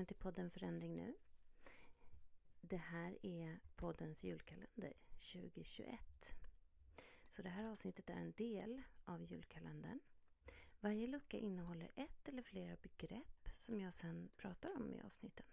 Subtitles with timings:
[0.00, 1.14] välkommen till podden Förändring nu.
[2.60, 4.92] Det här är poddens julkalender
[5.32, 6.00] 2021.
[7.28, 10.00] Så det här avsnittet är en del av julkalendern.
[10.80, 15.46] Varje lucka innehåller ett eller flera begrepp som jag sedan pratar om i avsnitten.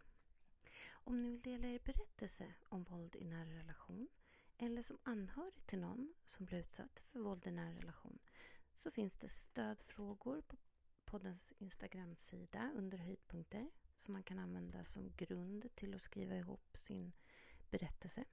[0.90, 4.08] Om ni vill dela er berättelse om våld i nära relation
[4.58, 8.20] eller som anhörig till någon som blir utsatt för våld i nära relation
[8.74, 10.58] så finns det stödfrågor på
[11.06, 17.12] poddens Instagram-sida under höjdpunkter som man kan använda som grund till att skriva ihop sin
[17.70, 18.26] berättelse.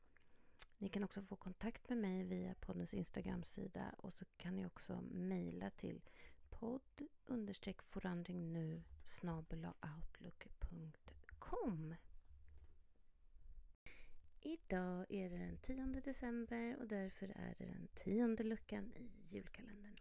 [0.78, 5.00] Ni kan också få kontakt med mig via poddens Instagram-sida och så kan ni också
[5.00, 6.02] mejla till
[6.50, 7.08] podd
[7.84, 8.82] forandring nu
[9.96, 11.94] outlook.com
[14.40, 19.96] Idag är det den 10 december och därför är det den tionde luckan i julkalendern.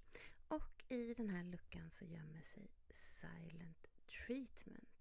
[0.48, 4.93] Och i den här luckan så gömmer sig Silent Treatment.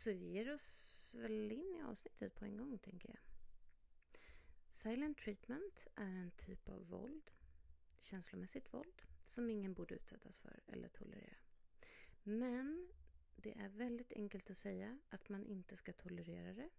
[0.00, 3.18] Så vi ger oss väl in i avsnittet på en gång tänker jag.
[4.68, 7.30] Silent treatment är en typ av våld,
[7.98, 11.36] känslomässigt våld, som ingen borde utsättas för eller tolerera.
[12.22, 12.88] Men
[13.36, 16.70] det är väldigt enkelt att säga att man inte ska tolerera det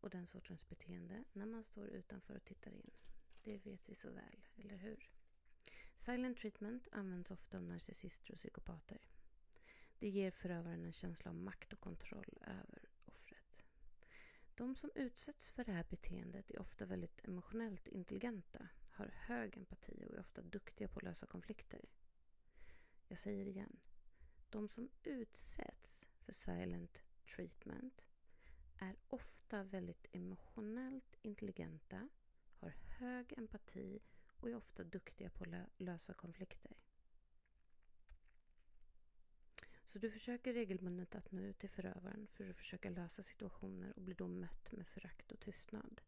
[0.00, 2.90] och den sortens beteende när man står utanför och tittar in.
[3.42, 5.10] Det vet vi så väl, eller hur?
[5.94, 9.08] Silent treatment används ofta av narcissister och psykopater.
[9.98, 13.64] Det ger förövaren en känsla av makt och kontroll över offret.
[14.54, 20.04] De som utsätts för det här beteendet är ofta väldigt emotionellt intelligenta, har hög empati
[20.06, 21.84] och är ofta duktiga på att lösa konflikter.
[23.08, 23.76] Jag säger igen.
[24.48, 27.02] De som utsätts för silent
[27.34, 28.06] treatment
[28.78, 32.08] är ofta väldigt emotionellt intelligenta,
[32.54, 34.00] har hög empati
[34.40, 36.76] och är ofta duktiga på att lösa konflikter.
[39.88, 44.02] Så du försöker regelbundet att nå ut till förövaren för att försöka lösa situationer och
[44.02, 46.00] blir då mött med förakt och tystnad.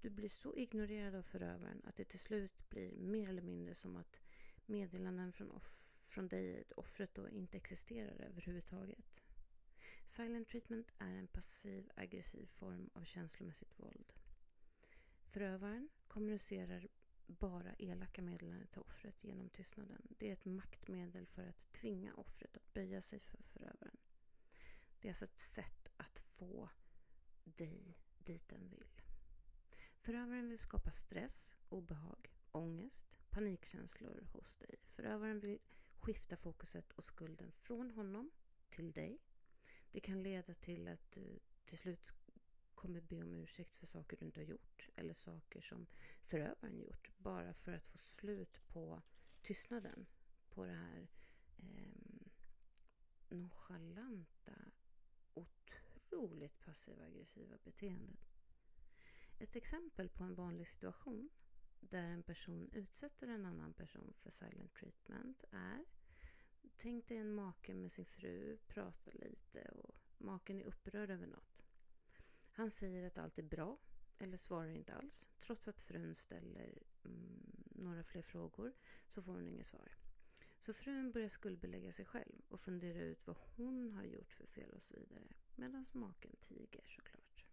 [0.00, 3.96] Du blir så ignorerad av förövaren att det till slut blir mer eller mindre som
[3.96, 4.20] att
[4.66, 9.22] meddelanden från, off från dig, offret, då inte existerar överhuvudtaget.
[10.06, 14.12] Silent treatment är en passiv aggressiv form av känslomässigt våld.
[15.30, 16.88] Förövaren kommunicerar
[17.26, 20.02] bara elaka meddelanden till offret genom tystnaden.
[20.18, 23.96] Det är ett maktmedel för att tvinga offret att böja sig för förövaren.
[25.00, 26.70] Det är alltså ett sätt att få
[27.44, 29.02] dig dit den vill.
[30.00, 34.74] Förövaren vill skapa stress, obehag, ångest, panikkänslor hos dig.
[34.88, 35.58] Förövaren vill
[35.98, 38.30] skifta fokuset och skulden från honom
[38.70, 39.18] till dig.
[39.90, 42.14] Det kan leda till att du till slut
[42.76, 45.86] kommer be om ursäkt för saker du inte har gjort eller saker som
[46.24, 49.02] förövaren gjort bara för att få slut på
[49.42, 50.06] tystnaden
[50.48, 51.08] på det här
[51.58, 52.26] eh,
[53.28, 54.54] nonchalanta,
[55.34, 58.26] otroligt passiva aggressiva beteendet.
[59.38, 61.30] Ett exempel på en vanlig situation
[61.80, 65.84] där en person utsätter en annan person för silent treatment är
[66.76, 71.65] Tänk dig en make med sin fru, pratar lite och maken är upprörd över något.
[72.56, 73.78] Han säger att allt är bra
[74.18, 75.28] eller svarar inte alls.
[75.38, 78.72] Trots att frun ställer mm, några fler frågor
[79.08, 79.92] så får hon inget svar.
[80.58, 84.70] Så frun börjar skuldbelägga sig själv och fundera ut vad hon har gjort för fel
[84.70, 85.34] och så vidare.
[85.54, 87.44] Medan maken tiger såklart.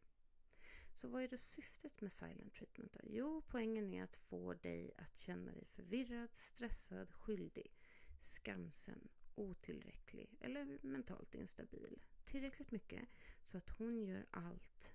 [0.94, 2.94] Så vad är då syftet med silent treatment?
[2.94, 3.00] Då?
[3.04, 7.76] Jo, poängen är att få dig att känna dig förvirrad, stressad, skyldig,
[8.20, 12.06] skamsen, otillräcklig eller mentalt instabil.
[12.24, 13.10] Tillräckligt mycket
[13.42, 14.94] så att hon gör allt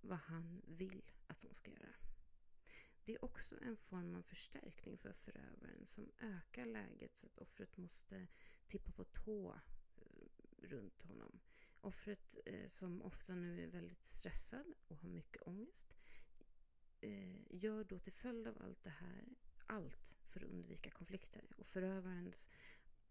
[0.00, 1.94] vad han vill att hon ska göra.
[3.04, 7.76] Det är också en form av förstärkning för förövaren som ökar läget så att offret
[7.76, 8.26] måste
[8.66, 9.60] tippa på tå
[9.96, 10.28] eh,
[10.62, 11.40] runt honom.
[11.80, 15.94] Offret eh, som ofta nu är väldigt stressad och har mycket ångest
[17.00, 19.24] eh, gör då till följd av allt det här
[19.66, 22.50] allt för att undvika konflikter och förövarens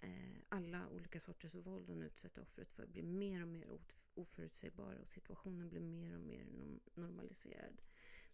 [0.04, 3.80] Eh, alla olika sorters våld hon utsätter offret för blir mer och mer
[4.14, 6.48] oförutsägbara och situationen blir mer och mer
[6.94, 7.82] normaliserad.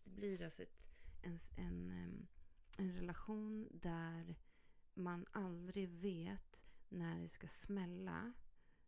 [0.03, 0.89] Det blir alltså ett,
[1.21, 2.27] en, en,
[2.77, 4.35] en relation där
[4.93, 8.33] man aldrig vet när det ska smälla.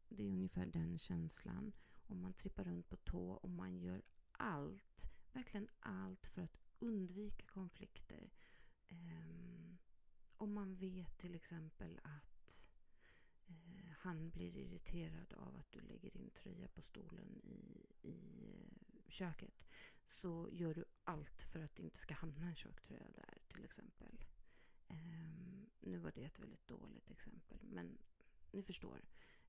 [0.09, 1.71] Det är ungefär den känslan.
[2.07, 4.01] Och man trippar runt på tå och man gör
[4.31, 8.29] allt, verkligen allt för att undvika konflikter.
[10.37, 12.40] Om man vet till exempel att
[14.01, 19.67] han blir irriterad av att du lägger din tröja på stolen i, i eh, köket
[20.05, 24.25] så gör du allt för att det inte ska hamna en tjocktröja där till exempel.
[24.87, 27.97] Um, nu var det ett väldigt dåligt exempel men
[28.51, 29.01] ni förstår.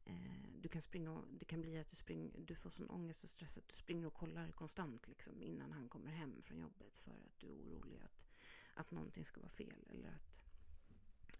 [0.04, 3.24] Eh, du kan springa och, det kan bli att du, spring, du får sån ångest
[3.24, 6.96] och stress att du springer och kollar konstant liksom, innan han kommer hem från jobbet
[6.96, 8.26] för att du är orolig att,
[8.74, 9.86] att någonting ska vara fel.
[9.90, 10.44] Eller att,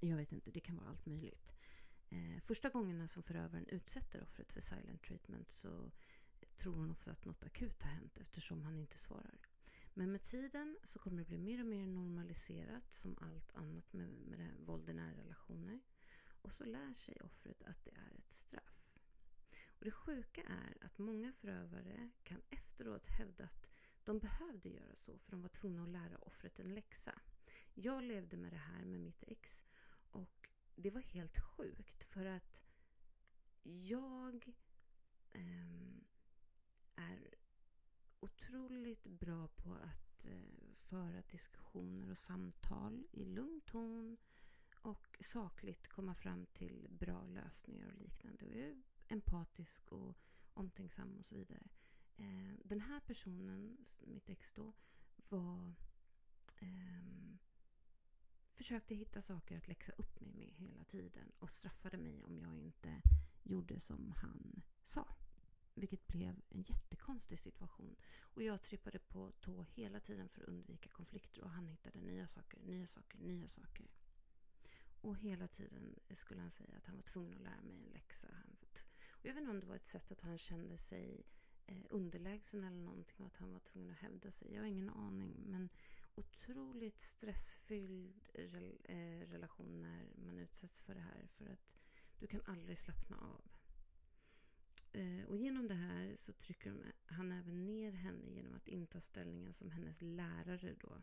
[0.00, 1.54] jag vet inte, det kan vara allt möjligt.
[2.12, 5.90] Eh, första gångerna som förövaren utsätter offret för silent treatment så
[6.56, 9.38] tror hon ofta att något akut har hänt eftersom han inte svarar.
[9.94, 14.08] Men med tiden så kommer det bli mer och mer normaliserat som allt annat med,
[14.08, 15.80] med det våld i nära relationer.
[16.42, 18.92] Och så lär sig offret att det är ett straff.
[19.78, 23.70] Och Det sjuka är att många förövare kan efteråt hävda att
[24.04, 27.20] de behövde göra så för de var tvungna att lära offret en läxa.
[27.74, 29.64] Jag levde med det här med mitt ex
[30.10, 32.64] och det var helt sjukt för att
[33.62, 34.54] jag
[35.32, 35.96] eh,
[36.96, 37.34] är
[38.20, 44.16] otroligt bra på att eh, föra diskussioner och samtal i lugn ton
[44.82, 48.46] och sakligt komma fram till bra lösningar och liknande.
[48.46, 50.16] Och jag är empatisk och
[50.54, 51.68] omtänksam och så vidare.
[52.16, 54.72] Eh, den här personen, mitt ex då,
[55.28, 55.74] var
[56.60, 57.36] eh,
[58.54, 62.56] försökte hitta saker att läxa upp mig med hela tiden och straffade mig om jag
[62.56, 63.02] inte
[63.42, 65.16] gjorde som han sa.
[65.74, 67.96] Vilket blev en jättekonstig situation.
[68.20, 72.28] Och jag trippade på tå hela tiden för att undvika konflikter och han hittade nya
[72.28, 73.86] saker, nya saker, nya saker.
[75.00, 78.28] Och hela tiden skulle han säga att han var tvungen att lära mig en läxa.
[79.10, 81.26] och jag vet inte om det var ett sätt att han kände sig
[81.66, 84.54] eh, underlägsen eller någonting och att han var tvungen att hävda sig.
[84.54, 85.42] Jag har ingen aning.
[85.46, 85.68] Men
[86.14, 91.26] otroligt stressfylld eh, relation när man utsätts för det här.
[91.26, 91.76] För att
[92.18, 93.44] du kan aldrig slappna av.
[94.92, 99.52] Eh, och genom det här så trycker han även ner henne genom att inta ställningen
[99.52, 101.02] som hennes lärare då.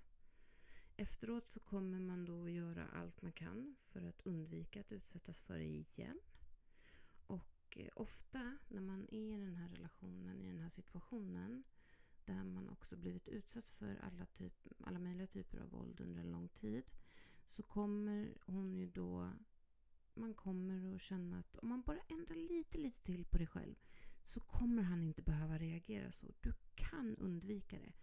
[0.96, 5.42] Efteråt så kommer man då att göra allt man kan för att undvika att utsättas
[5.42, 6.20] för det igen.
[7.28, 11.64] Och eh, ofta när man är i den här relationen, i den här situationen
[12.34, 16.32] där man också blivit utsatt för alla, typ, alla möjliga typer av våld under en
[16.32, 16.84] lång tid
[17.46, 19.32] så kommer hon ju då
[20.14, 23.76] man kommer att känna att om man bara ändrar lite, lite till på dig själv
[24.24, 26.28] så kommer han inte behöva reagera så.
[26.42, 27.94] Du kan undvika det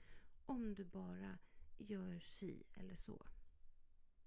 [0.46, 1.38] om du bara
[1.79, 3.26] gör si eller så.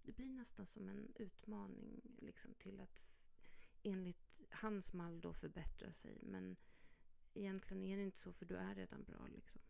[0.04, 3.04] Det blir nästan som en utmaning liksom, till att
[3.84, 6.20] enligt hans mall då förbättra sig.
[6.22, 6.56] Men
[7.34, 9.28] egentligen är det inte så för du är redan bra.
[9.28, 9.62] Liksom.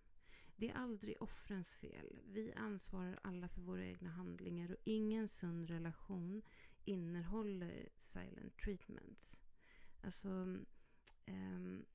[0.60, 2.20] Det är aldrig offrens fel.
[2.26, 6.42] Vi ansvarar alla för våra egna handlingar och ingen sund relation
[6.86, 9.42] innehåller silent treatments.
[10.02, 10.30] Alltså,
[11.28, 11.86] um,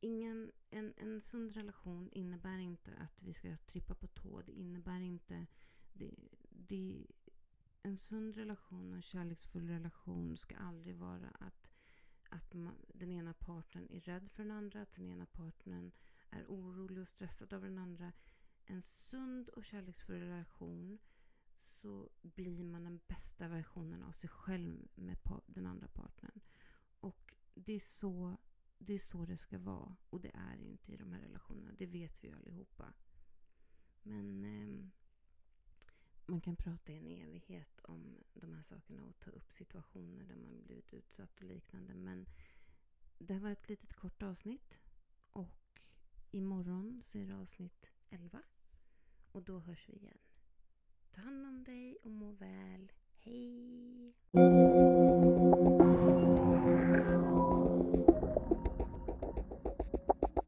[0.00, 4.42] ingen, en, en sund relation innebär inte att vi ska trippa på tå.
[4.42, 5.46] Det innebär inte...
[5.92, 6.10] Det,
[6.50, 7.06] det,
[7.82, 11.70] en sund relation och en kärleksfull relation ska aldrig vara att,
[12.28, 15.92] att man, den ena parten är rädd för den andra, att den ena parten
[16.32, 18.12] är orolig och stressad av den andra.
[18.64, 20.98] En sund och kärleksfull relation
[21.58, 26.40] så blir man den bästa versionen av sig själv med den andra partnern.
[27.00, 28.36] Och det är så
[28.78, 29.96] det är så det ska vara.
[30.10, 31.72] Och det är inte i de här relationerna.
[31.78, 32.92] Det vet vi ju allihopa.
[34.02, 34.88] Men eh,
[36.26, 40.36] man kan prata i en evighet om de här sakerna och ta upp situationer där
[40.36, 41.94] man blivit utsatt och liknande.
[41.94, 42.26] Men
[43.18, 44.80] det här var ett litet kort avsnitt.
[46.34, 48.42] Imorgon så är det avsnitt 11.
[49.32, 50.18] Och då hörs vi igen.
[51.10, 52.92] Ta hand om dig och må väl.
[53.20, 54.14] Hej!